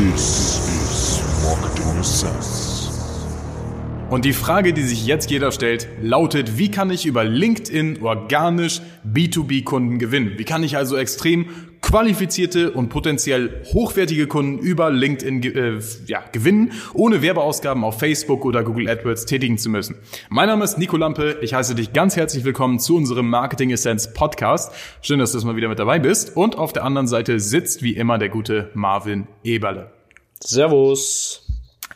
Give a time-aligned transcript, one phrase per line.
[0.00, 2.88] This is Marketing Sense.
[4.08, 8.80] Und die Frage, die sich jetzt jeder stellt, lautet, wie kann ich über LinkedIn organisch
[9.06, 10.38] B2B-Kunden gewinnen?
[10.38, 11.50] Wie kann ich also extrem
[11.90, 18.62] qualifizierte und potenziell hochwertige Kunden über LinkedIn äh, ja, gewinnen, ohne Werbeausgaben auf Facebook oder
[18.62, 19.96] Google AdWords tätigen zu müssen.
[20.28, 21.38] Mein Name ist Nico Lampe.
[21.42, 24.72] Ich heiße dich ganz herzlich willkommen zu unserem Marketing Essence Podcast.
[25.02, 26.36] Schön, dass du mal wieder mit dabei bist.
[26.36, 29.90] Und auf der anderen Seite sitzt wie immer der gute Marvin Eberle.
[30.38, 31.49] Servus.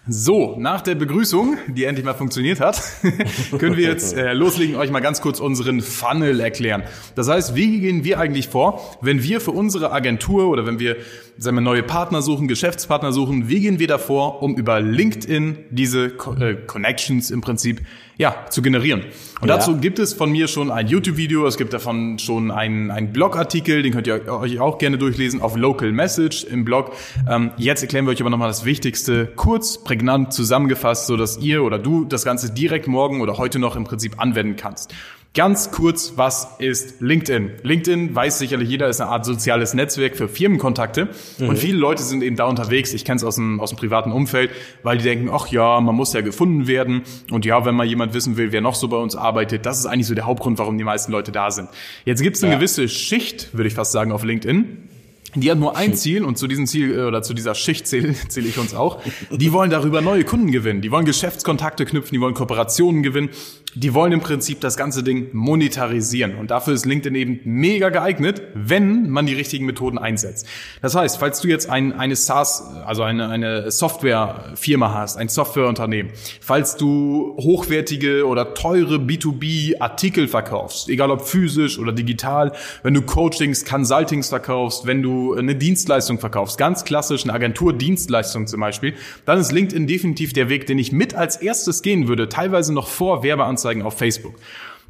[0.07, 2.83] So, nach der Begrüßung, die endlich mal funktioniert hat,
[3.59, 6.83] können wir jetzt äh, loslegen, euch mal ganz kurz unseren Funnel erklären.
[7.15, 10.97] Das heißt, wie gehen wir eigentlich vor, wenn wir für unsere Agentur oder wenn wir
[11.37, 16.06] sagen wir, neue Partner suchen, Geschäftspartner suchen, wie gehen wir davor, um über LinkedIn diese
[16.06, 17.80] äh, Connections im Prinzip
[18.16, 19.02] ja, zu generieren.
[19.41, 19.56] Und ja.
[19.56, 23.83] dazu gibt es von mir schon ein YouTube-Video, es gibt davon schon einen, einen Blogartikel,
[23.83, 26.92] den könnt ihr euch auch gerne durchlesen auf Local Message im Blog.
[27.28, 31.64] Ähm, jetzt erklären wir euch aber nochmal das Wichtigste kurz, prägnant zusammengefasst, so dass ihr
[31.64, 34.94] oder du das Ganze direkt morgen oder heute noch im Prinzip anwenden kannst.
[35.37, 37.55] Ganz kurz, was ist LinkedIn?
[37.65, 41.09] LinkedIn weiß sicherlich jeder, ist eine Art soziales Netzwerk für Firmenkontakte.
[41.39, 41.49] Mhm.
[41.49, 42.95] Und viele Leute sind eben da unterwegs.
[42.95, 44.53] Ich kenne es aus dem, aus dem privaten Umfeld,
[44.85, 47.03] weil die denken, ach ja, man muss ja gefunden werden.
[47.33, 49.87] Und ja, wenn mal jemand wissen will, wer noch so bei uns arbeitet, das ist
[49.87, 51.69] eigentlich so der Hauptgrund, warum die meisten Leute da sind.
[52.05, 52.59] Jetzt gibt es eine ja.
[52.59, 54.89] gewisse Schicht, würde ich fast sagen, auf LinkedIn
[55.35, 58.15] die hat nur ein Ziel und zu diesem Ziel äh, oder zu dieser Schicht zähle,
[58.29, 59.01] zähle ich uns auch.
[59.31, 60.81] Die wollen darüber neue Kunden gewinnen.
[60.81, 63.31] Die wollen Geschäftskontakte knüpfen, die wollen Kooperationen gewinnen.
[63.77, 66.37] Die wollen im Prinzip das ganze Ding monetarisieren.
[66.37, 70.47] Und dafür ist LinkedIn eben mega geeignet, wenn man die richtigen Methoden einsetzt.
[70.81, 76.12] Das heißt, falls du jetzt ein, eine SaaS, also eine, eine Softwarefirma hast, ein Softwareunternehmen,
[76.41, 82.53] falls du hochwertige oder teure B2B-Artikel verkaufst, egal ob physisch oder digital,
[82.85, 88.61] wenn du Coachings, Consultings verkaufst, wenn du eine Dienstleistung verkaufst, ganz klassisch eine Agenturdienstleistung zum
[88.61, 88.94] Beispiel,
[89.25, 92.89] dann ist LinkedIn definitiv der Weg, den ich mit als erstes gehen würde, teilweise noch
[92.89, 94.34] vor Werbeanzeigen auf Facebook.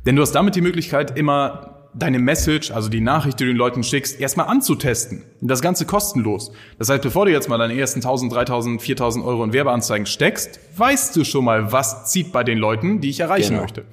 [0.05, 3.57] Denn du hast damit die Möglichkeit, immer deine Message, also die Nachricht, die du den
[3.57, 5.23] Leuten schickst, erstmal anzutesten.
[5.41, 6.53] Das Ganze kostenlos.
[6.79, 10.59] Das heißt, bevor du jetzt mal deine ersten 1000, 3000, 4000 Euro in Werbeanzeigen steckst,
[10.77, 13.63] weißt du schon mal, was zieht bei den Leuten, die ich erreichen genau.
[13.63, 13.85] möchte.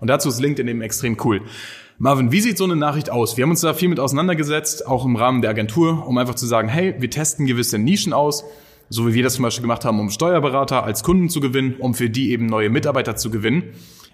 [0.00, 1.42] Und dazu ist LinkedIn eben extrem cool.
[2.00, 3.36] Marvin, wie sieht so eine Nachricht aus?
[3.36, 6.46] Wir haben uns da viel mit auseinandergesetzt, auch im Rahmen der Agentur, um einfach zu
[6.46, 8.44] sagen, hey, wir testen gewisse Nischen aus,
[8.88, 11.94] so wie wir das zum Beispiel gemacht haben, um Steuerberater als Kunden zu gewinnen, um
[11.94, 13.64] für die eben neue Mitarbeiter zu gewinnen.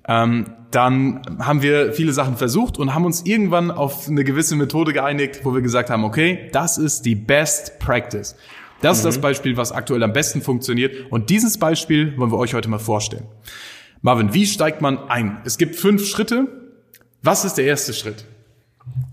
[0.09, 4.95] Ähm, dann haben wir viele Sachen versucht und haben uns irgendwann auf eine gewisse Methode
[4.95, 8.35] geeinigt, wo wir gesagt haben, okay, das ist die Best Practice.
[8.81, 8.99] Das mhm.
[8.99, 9.23] ist das mhm.
[9.23, 11.13] Beispiel, was aktuell am besten funktioniert.
[11.13, 13.27] Und dieses Beispiel wollen wir euch heute mal vorstellen.
[14.01, 15.37] Marvin, wie steigt man ein?
[15.45, 16.64] Es gibt fünf Schritte,
[17.25, 18.25] was ist der erste Schritt?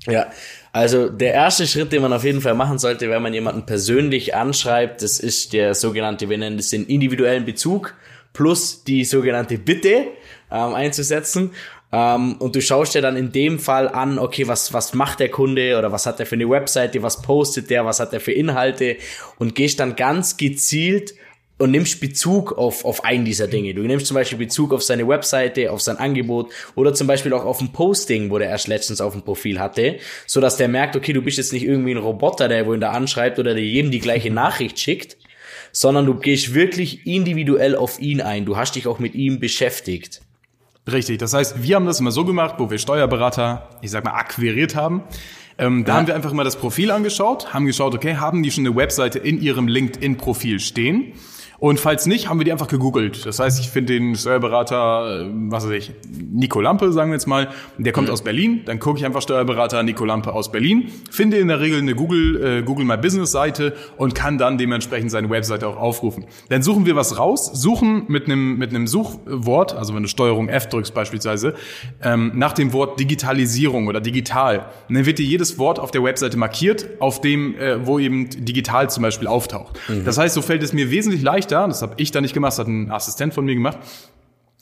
[0.06, 0.32] Ja,
[0.74, 4.36] also der erste Schritt, den man auf jeden Fall machen sollte, wenn man jemanden persönlich
[4.36, 7.96] anschreibt, das ist der sogenannte, wir nennen das den individuellen Bezug
[8.34, 10.08] plus die sogenannte Bitte
[10.52, 11.52] ähm, einzusetzen.
[11.92, 15.30] Ähm, und du schaust dir dann in dem Fall an, okay, was, was macht der
[15.30, 18.32] Kunde oder was hat er für eine Webseite, was postet der, was hat er für
[18.32, 18.98] Inhalte
[19.40, 21.14] und gehst dann ganz gezielt
[21.62, 23.74] und nimmst Bezug auf, auf einen dieser Dinge.
[23.74, 27.46] Du nimmst zum Beispiel Bezug auf seine Webseite, auf sein Angebot oder zum Beispiel auch
[27.46, 30.96] auf ein Posting, wo der erst letztens auf dem Profil hatte, so dass der merkt,
[30.96, 33.92] okay, du bist jetzt nicht irgendwie ein Roboter, der wohl da anschreibt oder der jedem
[33.92, 35.18] die gleiche Nachricht schickt,
[35.72, 38.46] sondern du gehst wirklich individuell auf ihn ein.
[38.46, 40.22] Du hast dich auch mit ihm beschäftigt.
[40.92, 41.20] Richtig.
[41.20, 44.76] Das heißt, wir haben das immer so gemacht, wo wir Steuerberater, ich sag mal, akquiriert
[44.76, 45.04] haben.
[45.60, 46.00] Ähm, da ja.
[46.00, 49.20] haben wir einfach mal das Profil angeschaut, haben geschaut, okay, haben die schon eine Webseite
[49.20, 51.14] in ihrem LinkedIn-Profil stehen?
[51.62, 53.24] Und falls nicht, haben wir die einfach gegoogelt.
[53.24, 57.28] Das heißt, ich finde den Steuerberater, äh, was weiß ich, Nico Lampe, sagen wir jetzt
[57.28, 58.14] mal, der kommt mhm.
[58.14, 58.62] aus Berlin.
[58.66, 62.44] Dann gucke ich einfach Steuerberater Nico Lampe aus Berlin, finde in der Regel eine Google,
[62.44, 66.26] äh, Google My Business Seite und kann dann dementsprechend seine Webseite auch aufrufen.
[66.50, 70.50] Dann suchen wir was raus, suchen mit einem, mit einem Suchwort, also wenn du Steuerung
[70.50, 71.54] F drückst beispielsweise,
[72.02, 74.66] ähm, nach dem Wort Digitalisierung oder digital.
[74.90, 78.32] Und dann wird dir jedes Wort auf der Webseite markiert, auf dem, äh, wo eben
[78.32, 79.80] digital zum Beispiel auftaucht.
[79.88, 80.06] Mhm.
[80.06, 82.54] Das heißt, so fällt es mir wesentlich leichter, da, das habe ich da nicht gemacht,
[82.54, 83.78] das hat ein Assistent von mir gemacht,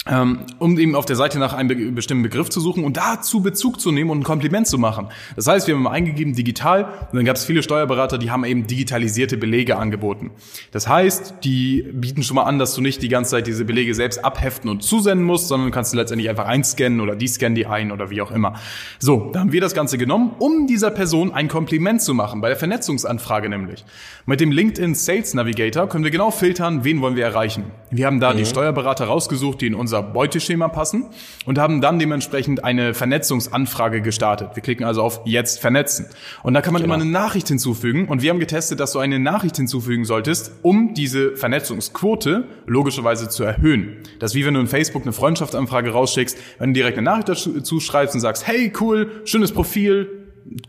[0.05, 3.91] um eben auf der Seite nach einem bestimmten Begriff zu suchen und dazu Bezug zu
[3.91, 5.09] nehmen und ein Kompliment zu machen.
[5.35, 8.65] Das heißt, wir haben eingegeben digital und dann gab es viele Steuerberater, die haben eben
[8.65, 10.31] digitalisierte Belege angeboten.
[10.71, 13.93] Das heißt, die bieten schon mal an, dass du nicht die ganze Zeit diese Belege
[13.93, 17.65] selbst abheften und zusenden musst, sondern kannst du letztendlich einfach einscannen oder die scannen die
[17.65, 18.55] ein oder wie auch immer.
[18.99, 22.47] So, da haben wir das Ganze genommen, um dieser Person ein Kompliment zu machen, bei
[22.47, 23.85] der Vernetzungsanfrage nämlich.
[24.25, 27.65] Mit dem LinkedIn Sales Navigator können wir genau filtern, wen wollen wir erreichen.
[27.91, 28.37] Wir haben da mhm.
[28.37, 31.07] die Steuerberater rausgesucht, die in unser Beuteschema passen
[31.45, 34.51] und haben dann dementsprechend eine Vernetzungsanfrage gestartet.
[34.53, 36.05] Wir klicken also auf Jetzt vernetzen.
[36.43, 36.93] Und da kann man Genau.
[36.93, 38.07] immer eine Nachricht hinzufügen.
[38.07, 43.43] Und wir haben getestet, dass du eine Nachricht hinzufügen solltest, um diese Vernetzungsquote logischerweise zu
[43.43, 43.97] erhöhen.
[44.19, 47.29] Das ist wie wenn du in Facebook eine Freundschaftsanfrage rausschickst, wenn du direkt eine Nachricht
[47.29, 50.07] dazu schreibst und sagst, hey cool, schönes Profil,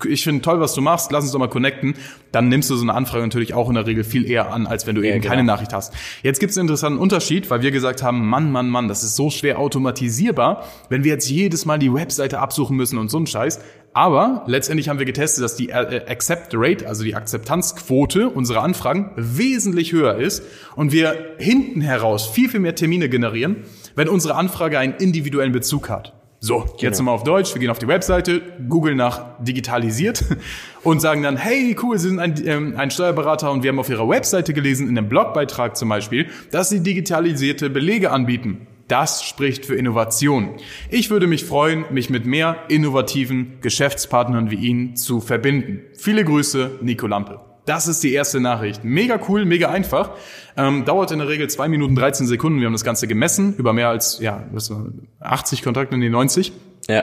[0.06, 1.94] ich finde toll, was du machst, lass uns doch mal connecten,
[2.32, 4.86] dann nimmst du so eine Anfrage natürlich auch in der Regel viel eher an, als
[4.86, 5.30] wenn du eben genau.
[5.32, 5.94] keine Nachricht hast.
[6.22, 9.16] Jetzt gibt es einen interessanten Unterschied, weil wir gesagt haben, Mann, Mann, Mann, das ist
[9.16, 13.26] so schwer automatisierbar, wenn wir jetzt jedes Mal die Webseite absuchen müssen und so ein
[13.26, 13.60] Scheiß.
[13.92, 19.10] Aber letztendlich haben wir getestet, dass die äh, Accept Rate, also die Akzeptanzquote unserer Anfragen
[19.16, 20.44] wesentlich höher ist
[20.76, 23.64] und wir hinten heraus viel, viel mehr Termine generieren,
[23.96, 26.19] wenn unsere Anfrage einen individuellen Bezug hat.
[26.42, 27.52] So, jetzt nochmal auf Deutsch.
[27.52, 30.24] Wir gehen auf die Webseite, googeln nach digitalisiert
[30.82, 33.90] und sagen dann, hey, cool, Sie sind ein, ähm, ein Steuerberater und wir haben auf
[33.90, 38.66] Ihrer Webseite gelesen, in einem Blogbeitrag zum Beispiel, dass Sie digitalisierte Belege anbieten.
[38.88, 40.54] Das spricht für Innovation.
[40.88, 45.82] Ich würde mich freuen, mich mit mehr innovativen Geschäftspartnern wie Ihnen zu verbinden.
[45.92, 47.49] Viele Grüße, Nico Lampe.
[47.70, 48.82] Das ist die erste Nachricht.
[48.82, 50.10] Mega cool, mega einfach.
[50.56, 52.58] Ähm, dauert in der Regel zwei Minuten 13 Sekunden.
[52.58, 54.86] Wir haben das Ganze gemessen über mehr als ja, was war,
[55.20, 56.52] 80 Kontakte, nee 90.
[56.88, 57.02] Ja.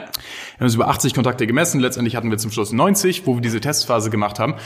[0.60, 1.80] haben es über 80 Kontakte gemessen.
[1.80, 4.56] Letztendlich hatten wir zum Schluss 90, wo wir diese Testphase gemacht haben.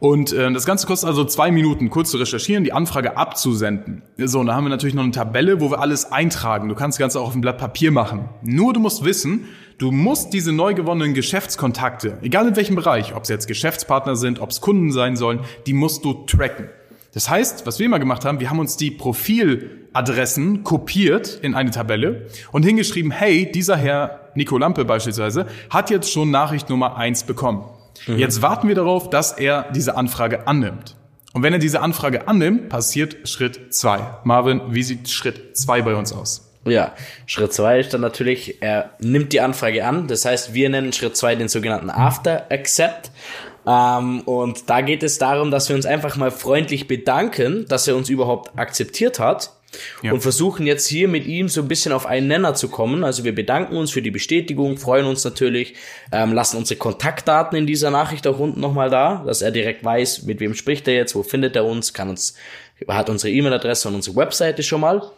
[0.00, 4.02] Und äh, das Ganze kostet also zwei Minuten, kurz zu recherchieren, die Anfrage abzusenden.
[4.18, 6.68] So, und da haben wir natürlich noch eine Tabelle, wo wir alles eintragen.
[6.70, 8.30] Du kannst das Ganze auch auf ein Blatt Papier machen.
[8.42, 9.44] Nur du musst wissen,
[9.82, 14.38] du musst diese neu gewonnenen Geschäftskontakte, egal in welchem Bereich, ob es jetzt Geschäftspartner sind,
[14.38, 16.68] ob es Kunden sein sollen, die musst du tracken.
[17.14, 21.72] Das heißt, was wir immer gemacht haben, wir haben uns die Profiladressen kopiert in eine
[21.72, 27.24] Tabelle und hingeschrieben, hey, dieser Herr Nico Lampe beispielsweise hat jetzt schon Nachricht Nummer eins
[27.24, 27.64] bekommen.
[28.06, 30.96] Jetzt warten wir darauf, dass er diese Anfrage annimmt.
[31.32, 33.98] Und wenn er diese Anfrage annimmt, passiert Schritt zwei.
[34.22, 36.51] Marvin, wie sieht Schritt zwei bei uns aus?
[36.64, 36.94] Ja,
[37.26, 40.06] Schritt zwei ist dann natürlich, er nimmt die Anfrage an.
[40.06, 43.10] Das heißt, wir nennen Schritt zwei den sogenannten After Accept.
[43.66, 47.96] Ähm, und da geht es darum, dass wir uns einfach mal freundlich bedanken, dass er
[47.96, 49.50] uns überhaupt akzeptiert hat.
[50.02, 50.12] Ja.
[50.12, 53.04] Und versuchen jetzt hier mit ihm so ein bisschen auf einen Nenner zu kommen.
[53.04, 55.74] Also wir bedanken uns für die Bestätigung, freuen uns natürlich,
[56.12, 60.24] ähm, lassen unsere Kontaktdaten in dieser Nachricht auch unten nochmal da, dass er direkt weiß,
[60.24, 62.34] mit wem spricht er jetzt, wo findet er uns, kann uns,
[62.86, 65.10] hat unsere E-Mail-Adresse und unsere Webseite schon mal.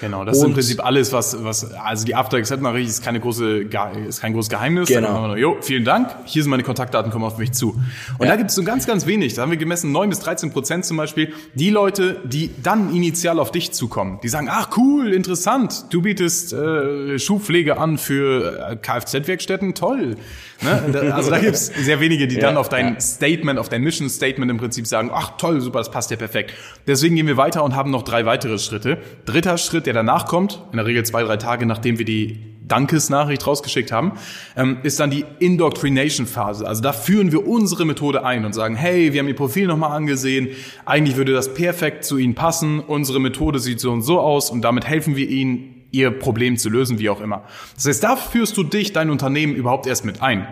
[0.00, 3.02] Genau, das ist im Und- Prinzip alles, was, was, also die After Accept Nachricht ist
[3.02, 3.62] keine große,
[4.06, 4.88] ist kein großes Geheimnis.
[4.88, 5.26] Genau.
[5.26, 7.70] Nur, jo, vielen Dank, hier sind meine Kontaktdaten, kommen auf mich zu.
[8.18, 8.30] Und Ja.
[8.30, 9.34] da gibt es so ganz, ganz wenig.
[9.34, 13.40] Da haben wir gemessen, 9 bis 13 Prozent zum Beispiel, die Leute, die dann initial
[13.40, 14.20] auf dich zukommen.
[14.22, 20.14] Die sagen, ach cool, interessant, du bietest äh, Schuhpflege an für äh, Kfz-Werkstätten, toll.
[20.60, 21.12] Ne?
[21.12, 23.00] Also da gibt es sehr wenige, die dann auf dein ja.
[23.00, 26.52] Statement, auf dein Mission Statement im Prinzip sagen, ach toll, super, das passt ja perfekt.
[26.86, 28.98] Deswegen gehen wir weiter und haben noch drei weitere Schritte.
[29.24, 33.46] Dritter Schritt, der danach kommt, in der Regel zwei, drei Tage, nachdem wir die Dankesnachricht
[33.46, 34.12] rausgeschickt haben,
[34.56, 36.66] ähm, ist dann die Indoctrination-Phase.
[36.66, 39.96] Also da führen wir unsere Methode ein und sagen, hey, wir haben Ihr Profil nochmal
[39.96, 40.48] angesehen,
[40.84, 44.62] eigentlich würde das perfekt zu Ihnen passen, unsere Methode sieht so und so aus und
[44.62, 47.42] damit helfen wir Ihnen, Ihr Problem zu lösen, wie auch immer.
[47.74, 50.46] Das heißt, da führst du dich, dein Unternehmen überhaupt erst mit ein.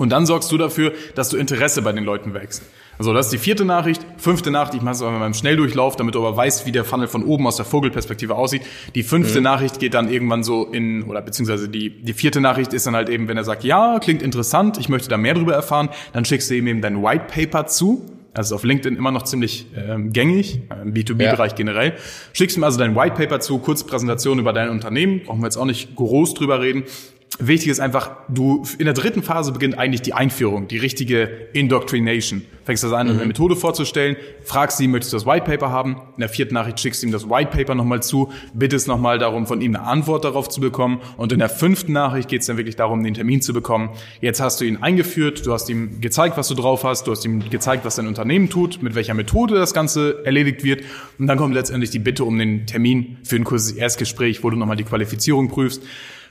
[0.00, 2.62] Und dann sorgst du dafür, dass du Interesse bei den Leuten wächst.
[2.96, 4.00] Also das ist die vierte Nachricht.
[4.16, 6.86] Fünfte Nachricht, ich mache es aber mal im Schnelldurchlauf, damit du aber weißt, wie der
[6.86, 8.62] Funnel von oben aus der Vogelperspektive aussieht.
[8.94, 12.86] Die fünfte Nachricht geht dann irgendwann so in, oder beziehungsweise die, die vierte Nachricht ist
[12.86, 15.90] dann halt eben, wenn er sagt, ja, klingt interessant, ich möchte da mehr drüber erfahren,
[16.14, 18.06] dann schickst du ihm eben dein White Paper zu.
[18.32, 21.94] Also auf LinkedIn immer noch ziemlich ähm, gängig, im B2B-Bereich generell.
[22.32, 25.58] Schickst ihm also dein White Paper zu, kurze Präsentation über dein Unternehmen, brauchen wir jetzt
[25.58, 26.84] auch nicht groß drüber reden.
[27.38, 32.42] Wichtig ist einfach, du in der dritten Phase beginnt eigentlich die Einführung, die richtige Indoctrination.
[32.64, 35.96] Fängst also an, eine Methode vorzustellen, fragst sie, möchtest du das White Paper haben?
[36.16, 39.46] In der vierten Nachricht schickst du ihm das White Paper nochmal zu, bittest nochmal darum,
[39.46, 41.00] von ihm eine Antwort darauf zu bekommen.
[41.16, 43.90] Und in der fünften Nachricht geht es dann wirklich darum, den Termin zu bekommen.
[44.20, 47.24] Jetzt hast du ihn eingeführt, du hast ihm gezeigt, was du drauf hast, du hast
[47.24, 50.82] ihm gezeigt, was dein Unternehmen tut, mit welcher Methode das Ganze erledigt wird.
[51.18, 54.56] Und dann kommt letztendlich die Bitte um den Termin für ein kurzes Erstgespräch, wo du
[54.56, 55.82] nochmal die Qualifizierung prüfst.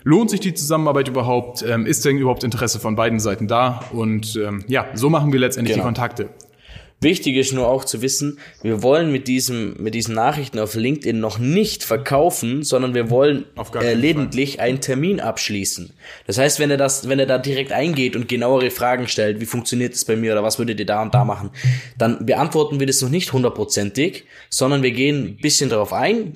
[0.03, 1.62] Lohnt sich die Zusammenarbeit überhaupt?
[1.62, 3.84] Ähm, ist denn überhaupt Interesse von beiden Seiten da?
[3.91, 5.84] Und ähm, ja, so machen wir letztendlich Genau.
[5.84, 6.29] die Kontakte.
[7.01, 11.18] Wichtig ist nur auch zu wissen, wir wollen mit diesem, mit diesen Nachrichten auf LinkedIn
[11.18, 13.46] noch nicht verkaufen, sondern wir wollen
[13.82, 15.94] äh, lediglich einen Termin abschließen.
[16.27, 19.46] Das heißt, wenn er das, wenn er da direkt eingeht und genauere Fragen stellt, wie
[19.46, 21.51] funktioniert es bei mir oder was würdet ihr da und da machen,
[21.98, 26.36] dann beantworten wir das noch nicht hundertprozentig, sondern wir gehen ein bisschen darauf ein,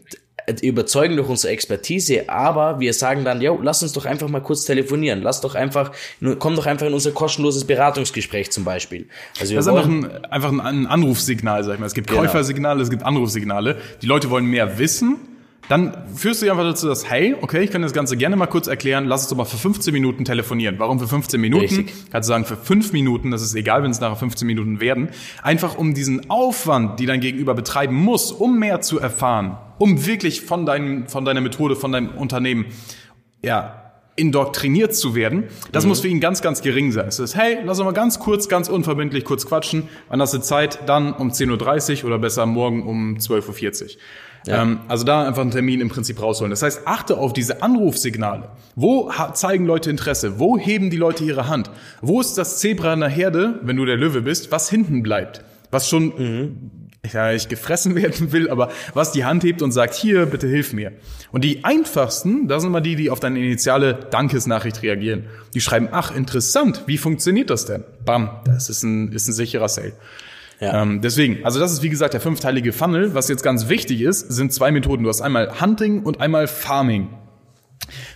[0.62, 4.65] überzeugen durch unsere Expertise, aber wir sagen dann, ja, lass uns doch einfach mal kurz
[4.65, 5.91] telefonieren, lass doch einfach,
[6.39, 9.07] komm doch einfach in unser kostenloses Beratungsgespräch zum Beispiel.
[9.39, 11.85] Also wir Das ist einfach ein, einfach ein, ein Anrufsignal, sag ich mal.
[11.85, 12.21] Es gibt Genau.
[12.21, 13.77] Käufersignale, es gibt Anrufsignale.
[14.01, 15.17] Die Leute wollen mehr wissen.
[15.69, 18.47] dann führst du dich einfach dazu, dass, hey, okay, ich kann das Ganze gerne mal
[18.47, 20.75] kurz erklären, lass uns doch mal für 15 Minuten telefonieren.
[20.77, 21.63] Warum für 15 Minuten?
[21.63, 21.93] Richtig.
[22.12, 25.09] Kannst du sagen, für 5 Minuten, das ist egal, wenn es nachher 15 Minuten werden.
[25.41, 30.43] Einfach um diesen Aufwand, die dein Gegenüber betreiben muss, um mehr zu erfahren, um wirklich
[30.43, 32.67] von, deinem, von deiner Methode, von deinem Unternehmen,
[33.43, 37.09] ja, indoktriniert zu werden, das muss für ihn ganz, ganz gering sein.
[37.09, 39.89] Es ist, hey, lass uns mal ganz kurz, ganz unverbindlich kurz quatschen.
[40.07, 40.87] Wann hast du Zeit?
[40.87, 43.89] Dann um 10.30 Uhr oder besser morgen um 12.40 Uhr.
[44.47, 46.51] Ähm, also da einfach einen Termin im Prinzip rausholen.
[46.51, 48.51] Das heißt, achte auf diese Anrufsignale.
[48.77, 50.39] Wo zeigen Leute Interesse?
[50.39, 51.71] Wo heben die Leute ihre Hand?
[52.01, 55.43] Wo ist das Zebra in der Herde, wenn du der Löwe bist, was hinten bleibt?
[55.71, 56.82] Was schon ja,
[57.36, 60.93] ich gefressen werden will, aber was die Hand hebt und sagt, hier, bitte hilf mir.
[61.31, 65.25] Und die einfachsten, das sind mal die, die auf deine initiale Dankesnachricht reagieren.
[65.53, 67.83] Die schreiben, ach, interessant, wie funktioniert das denn?
[68.05, 69.93] Bam, das ist ein, ist ein sicherer Sale.
[70.62, 70.81] Ja.
[70.81, 73.13] Ähm, deswegen, also das ist wie gesagt der fünfteilige Funnel.
[73.13, 75.03] Was jetzt ganz wichtig ist, sind zwei Methoden.
[75.03, 77.10] Du hast einmal Hunting und einmal Farming.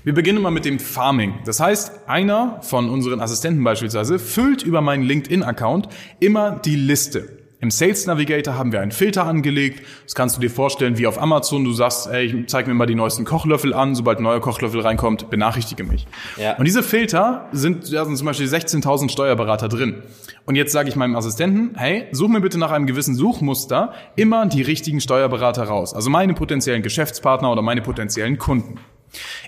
[0.05, 1.39] Wir beginnen mal mit dem Farming.
[1.43, 5.89] Das heißt, einer von unseren Assistenten beispielsweise füllt über meinen LinkedIn-Account
[6.21, 7.46] immer die Liste.
[7.59, 9.81] Im Sales Navigator haben wir einen Filter angelegt.
[10.03, 11.63] Das kannst du dir vorstellen wie auf Amazon.
[11.63, 13.95] Du sagst, ey, ich zeig mir mal die neuesten Kochlöffel an.
[13.95, 16.05] Sobald ein neuer Kochlöffel reinkommt, benachrichtige mich.
[16.37, 16.55] Ja.
[16.57, 20.03] Und diese Filter sind, da sind zum Beispiel 16.000 Steuerberater drin.
[20.45, 24.45] Und jetzt sage ich meinem Assistenten, hey, such mir bitte nach einem gewissen Suchmuster immer
[24.45, 25.95] die richtigen Steuerberater raus.
[25.95, 28.79] Also meine potenziellen Geschäftspartner oder meine potenziellen Kunden.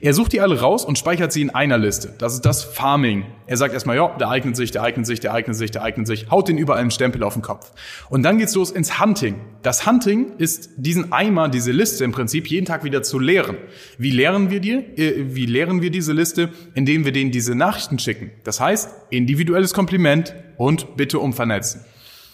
[0.01, 2.13] Er sucht die alle raus und speichert sie in einer Liste.
[2.17, 3.25] Das ist das Farming.
[3.47, 6.07] Er sagt erstmal, ja, der eignet sich, der eignet sich, der eignet sich, der eignet
[6.07, 7.71] sich, haut den überall einen Stempel auf den Kopf.
[8.09, 9.35] Und dann geht's los ins Hunting.
[9.61, 13.57] Das Hunting ist diesen Eimer, diese Liste im Prinzip jeden Tag wieder zu leeren.
[13.97, 14.73] Wie leeren wir die?
[14.73, 16.49] Äh, wie leeren wir diese Liste?
[16.73, 18.31] Indem wir denen diese Nachrichten schicken.
[18.43, 21.81] Das heißt, individuelles Kompliment und bitte um Vernetzen.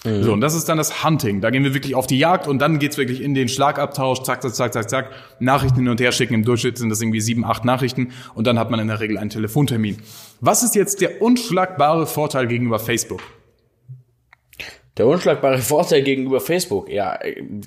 [0.06, 1.42] So, und das ist dann das Hunting.
[1.42, 4.42] Da gehen wir wirklich auf die Jagd und dann geht's wirklich in den Schlagabtausch, zack,
[4.42, 6.36] zack, zack, zack, zack, Nachrichten hin und her schicken.
[6.36, 9.18] Im Durchschnitt sind das irgendwie sieben, acht Nachrichten und dann hat man in der Regel
[9.18, 9.98] einen Telefontermin.
[10.42, 13.22] Was ist jetzt der unschlagbare Vorteil gegenüber Facebook?
[14.98, 17.20] Der unschlagbare Vorteil gegenüber Facebook, ja,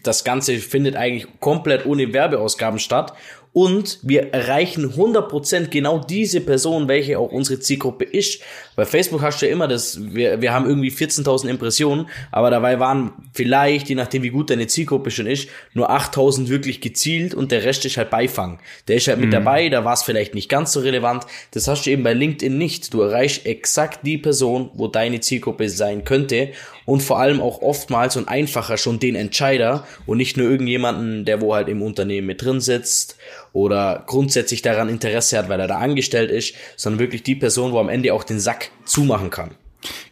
[0.03, 3.13] das Ganze findet eigentlich komplett ohne Werbeausgaben statt
[3.59, 8.41] und wir erreichen 100% genau diese Person, welche auch unsere Zielgruppe ist.
[8.77, 12.79] Bei Facebook hast du ja immer das, wir, wir haben irgendwie 14.000 Impressionen, aber dabei
[12.79, 17.51] waren vielleicht, je nachdem wie gut deine Zielgruppe schon ist, nur 8.000 wirklich gezielt und
[17.51, 18.61] der Rest ist halt Beifang.
[18.87, 21.25] Der ist halt mit dabei, da war es vielleicht nicht ganz so relevant.
[21.51, 22.95] Das hast du eben bei LinkedIn nicht.
[22.95, 26.51] Du erreichst exakt die Person, wo deine Zielgruppe sein könnte
[26.85, 31.41] und vor allem auch oftmals und einfacher schon den Entscheider und nicht nur irgendjemanden, der
[31.41, 33.17] wo halt im Unternehmen mit drin sitzt
[33.53, 37.79] oder grundsätzlich daran Interesse hat, weil er da angestellt ist, sondern wirklich die Person, wo
[37.79, 39.51] am Ende auch den Sack zumachen kann.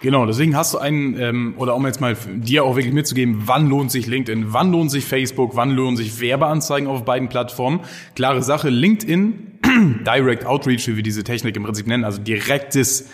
[0.00, 3.69] Genau, deswegen hast du einen, ähm, oder um jetzt mal dir auch wirklich mitzugeben, wann
[3.69, 7.81] lohnt sich LinkedIn, wann lohnt sich Facebook, wann lohnen sich Werbeanzeigen auf beiden Plattformen.
[8.14, 9.59] Klare Sache, LinkedIn,
[10.07, 13.09] Direct Outreach, wie wir diese Technik im Prinzip nennen, also direktes,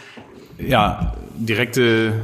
[0.58, 2.20] ja, direkte,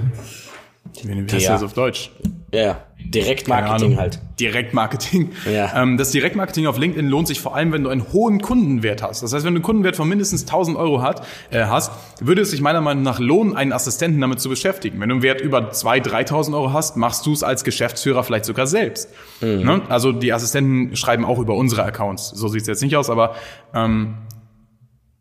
[1.03, 2.11] wie heißt das auf Deutsch?
[2.53, 4.21] Ja, Direktmarketing halt.
[4.39, 5.31] Direktmarketing.
[5.51, 5.83] Ja.
[5.83, 9.23] Ähm, das Direktmarketing auf LinkedIn lohnt sich vor allem, wenn du einen hohen Kundenwert hast.
[9.23, 11.91] Das heißt, wenn du einen Kundenwert von mindestens 1000 Euro hat, äh, hast,
[12.21, 15.01] würde es sich meiner Meinung nach lohnen, einen Assistenten damit zu beschäftigen.
[15.01, 18.45] Wenn du einen Wert über 2.000, 3.000 Euro hast, machst du es als Geschäftsführer vielleicht
[18.45, 19.09] sogar selbst.
[19.41, 19.83] Ne?
[19.89, 22.31] Also die Assistenten schreiben auch über unsere Accounts.
[22.31, 23.35] So sieht es jetzt nicht aus, aber
[23.75, 24.15] ähm,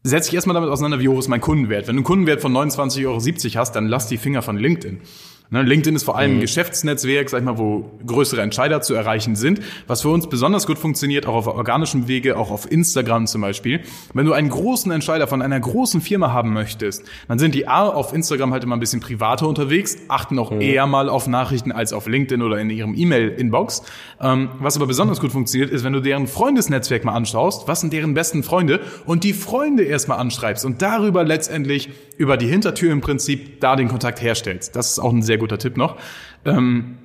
[0.03, 1.87] setz dich erstmal damit auseinander, wie hoch ist mein Kundenwert.
[1.87, 5.01] Wenn du einen Kundenwert von 29,70 Euro hast, dann lass die Finger von LinkedIn.
[5.49, 9.37] Ne, LinkedIn ist vor allem ein Geschäftsnetzwerk, sag ich mal, wo größere Entscheider zu erreichen
[9.37, 9.61] sind.
[9.87, 13.79] Was für uns besonders gut funktioniert, auch auf organischem Wege, auch auf Instagram zum Beispiel.
[14.13, 17.87] Wenn du einen großen Entscheider von einer großen Firma haben möchtest, dann sind die A
[17.87, 21.93] auf Instagram halt immer ein bisschen privater unterwegs, achten auch eher mal auf Nachrichten als
[21.93, 23.83] auf LinkedIn oder in ihrem E-Mail-Inbox.
[24.19, 27.93] Ähm, was aber besonders gut funktioniert, ist, wenn du deren Freundesnetzwerk mal anschaust, was sind
[27.93, 32.99] deren besten Freunde und die Freunde erstmal anschreibst und darüber letztendlich über die Hintertür im
[32.99, 34.75] Prinzip da den Kontakt herstellst.
[34.75, 35.97] Das ist auch ein sehr guter Tipp noch.
[36.45, 36.97] Ähm,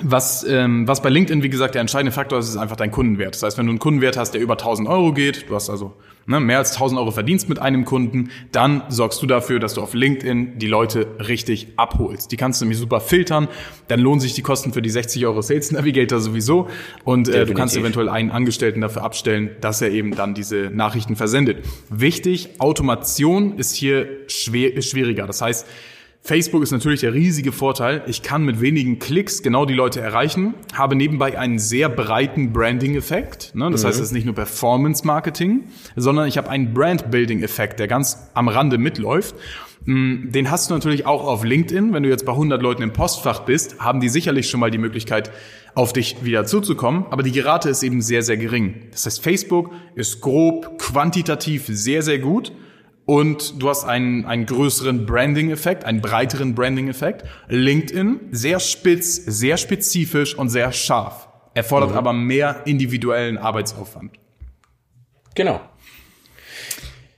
[0.00, 3.34] was, ähm, was bei LinkedIn, wie gesagt, der entscheidende Faktor ist, ist einfach dein Kundenwert.
[3.34, 5.94] Das heißt, wenn du einen Kundenwert hast, der über 1000 Euro geht, du hast also
[6.24, 9.82] ne, mehr als 1000 Euro Verdienst mit einem Kunden, dann sorgst du dafür, dass du
[9.82, 12.32] auf LinkedIn die Leute richtig abholst.
[12.32, 13.48] Die kannst du nämlich super filtern,
[13.88, 16.68] dann lohnen sich die Kosten für die 60 Euro Sales Navigator sowieso
[17.04, 21.16] und äh, du kannst eventuell einen Angestellten dafür abstellen, dass er eben dann diese Nachrichten
[21.16, 21.66] versendet.
[21.90, 25.26] Wichtig, Automation ist hier schwer, ist schwieriger.
[25.26, 25.66] Das heißt,
[26.24, 28.04] Facebook ist natürlich der riesige Vorteil.
[28.06, 33.56] Ich kann mit wenigen Klicks genau die Leute erreichen, habe nebenbei einen sehr breiten Branding-Effekt.
[33.56, 33.68] Ne?
[33.72, 35.64] Das heißt, es ist nicht nur Performance-Marketing,
[35.96, 39.34] sondern ich habe einen Brand-Building-Effekt, der ganz am Rande mitläuft.
[39.84, 41.92] Mm, den hast du natürlich auch auf LinkedIn.
[41.92, 44.78] Wenn du jetzt bei 100 Leuten im Postfach bist, haben die sicherlich schon mal die
[44.78, 45.32] Möglichkeit,
[45.74, 47.04] auf dich wieder zuzukommen.
[47.10, 48.86] Aber die Rate ist eben sehr, sehr gering.
[48.92, 52.52] Das heißt, Facebook ist grob quantitativ sehr, sehr gut.
[53.04, 57.24] Und du hast einen, einen größeren Branding-Effekt, einen breiteren Branding-Effekt.
[57.48, 61.28] LinkedIn, sehr spitz, sehr spezifisch und sehr scharf.
[61.54, 61.96] Erfordert mhm.
[61.96, 64.18] aber mehr individuellen Arbeitsaufwand.
[65.34, 65.60] Genau.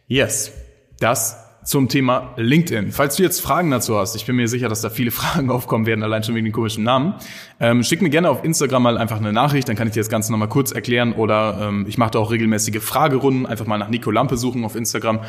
[0.06, 0.52] Yes.
[1.00, 2.92] Das zum Thema LinkedIn.
[2.92, 5.86] Falls du jetzt Fragen dazu hast, ich bin mir sicher, dass da viele Fragen aufkommen
[5.86, 7.14] werden, allein schon wegen den komischen Namen,
[7.58, 10.08] ähm, schick mir gerne auf Instagram mal einfach eine Nachricht, dann kann ich dir das
[10.08, 13.88] Ganze nochmal kurz erklären oder ähm, ich mache da auch regelmäßige Fragerunden, einfach mal nach
[13.88, 15.20] Nico Lampe suchen auf Instagram.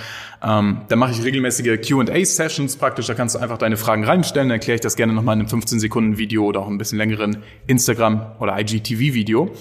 [0.43, 4.55] Ähm, dann mache ich regelmäßige Q&A-Sessions praktisch, da kannst du einfach deine Fragen reinstellen, dann
[4.55, 7.37] erkläre ich das gerne nochmal in einem 15-Sekunden-Video oder auch ein bisschen längeren
[7.67, 9.51] Instagram- oder IGTV-Video.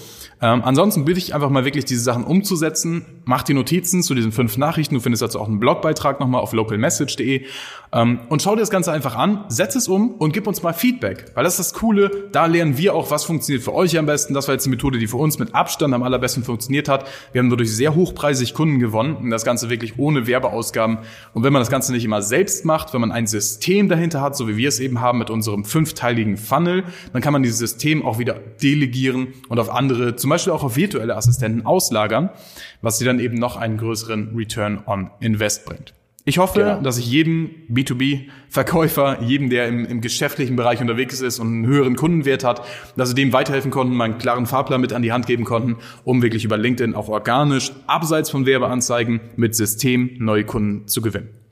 [0.41, 3.05] Ähm, ansonsten bitte ich einfach mal wirklich diese Sachen umzusetzen.
[3.23, 4.95] Mach die Notizen zu diesen fünf Nachrichten.
[4.95, 7.45] Du findest dazu auch einen Blogbeitrag nochmal auf localmessage.de
[7.95, 10.73] ähm, und schau dir das Ganze einfach an, setz es um und gib uns mal
[10.73, 11.31] Feedback.
[11.33, 14.33] Weil das ist das Coole, da lernen wir auch, was funktioniert für euch am besten.
[14.33, 17.07] Das war jetzt die Methode, die für uns mit Abstand am allerbesten funktioniert hat.
[17.31, 20.99] Wir haben dadurch sehr hochpreisig Kunden gewonnen und das Ganze wirklich ohne Werbeausgaben.
[21.33, 24.35] Und wenn man das Ganze nicht immer selbst macht, wenn man ein System dahinter hat,
[24.35, 28.05] so wie wir es eben haben mit unserem fünfteiligen Funnel, dann kann man dieses System
[28.05, 32.29] auch wieder delegieren und auf andere, zum Beispiel auch auf virtuelle Assistenten auslagern,
[32.81, 35.93] was sie dann eben noch einen größeren Return on Invest bringt.
[36.27, 36.81] Ich hoffe, genau.
[36.81, 41.95] dass ich jedem B2B-Verkäufer, jedem, der im, im, geschäftlichen Bereich unterwegs ist und einen höheren
[41.95, 42.65] Kundenwert hat,
[42.97, 46.23] dass wir dem weiterhelfen konnten, meinen klaren Fahrplan mit an die Hand geben konnten, um
[46.23, 51.44] wirklich über LinkedIn auch organisch, abseits von Werbeanzeigen, mit System neue Kunden zu gewinnen.